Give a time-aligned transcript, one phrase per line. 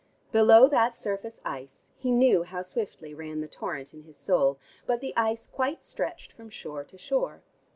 [0.31, 4.99] Below that surface ice, he knew how swiftly ran the torrent in his soul, but
[4.99, 7.43] the ice quite stretched from shore to shore.